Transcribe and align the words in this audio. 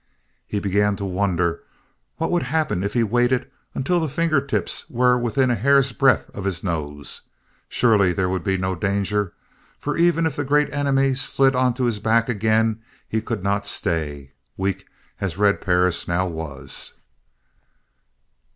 He 0.47 0.59
began 0.59 0.95
to 0.95 1.05
wonder: 1.05 1.59
what 2.17 2.31
would 2.31 2.41
happen 2.41 2.81
if 2.83 2.93
he 2.95 3.03
waited 3.03 3.51
until 3.75 3.99
the 3.99 4.09
finger 4.09 4.41
tips 4.41 4.89
were 4.89 5.15
within 5.15 5.51
a 5.51 5.55
hair's 5.55 5.91
breadth 5.91 6.31
of 6.33 6.43
his 6.43 6.63
nose? 6.63 7.21
Surely 7.69 8.11
there 8.11 8.27
would 8.27 8.43
be 8.43 8.57
no 8.57 8.73
danger, 8.73 9.33
for 9.77 9.95
even 9.95 10.25
if 10.25 10.35
the 10.35 10.43
Great 10.43 10.73
Enemy 10.73 11.13
slid 11.13 11.53
onto 11.55 11.83
his 11.83 11.99
back 11.99 12.29
again 12.29 12.81
he 13.07 13.21
could 13.21 13.43
not 13.43 13.67
stay, 13.67 14.31
weak 14.57 14.87
as 15.19 15.37
Red 15.37 15.61
Perris 15.61 16.07
now 16.07 16.25
was. 16.25 16.93